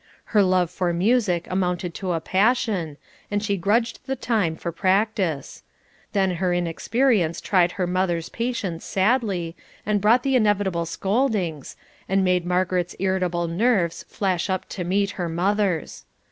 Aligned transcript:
Her 0.33 0.41
love 0.41 0.71
for 0.71 0.91
music 0.93 1.45
amounted 1.51 1.93
to 1.93 2.13
a 2.13 2.19
passion, 2.19 2.97
and 3.29 3.43
she 3.43 3.55
grudged 3.55 3.99
the 4.07 4.15
time 4.15 4.55
for 4.55 4.71
practice; 4.71 5.61
then 6.13 6.39
their 6.39 6.51
inexperience 6.53 7.39
tried 7.39 7.73
her 7.73 7.85
mother's 7.85 8.27
patience 8.27 8.83
sadly, 8.83 9.55
and 9.85 10.01
brought 10.01 10.23
the 10.23 10.35
inevitable 10.35 10.87
scoldings, 10.87 11.75
and 12.09 12.23
made 12.23 12.47
Margaret's 12.47 12.95
irritable 12.97 13.47
nerves 13.47 14.01
flash 14.09 14.49
up 14.49 14.67
to 14.69 14.83
meet 14.83 15.11
her 15.21 15.29
mother's. 15.29 16.03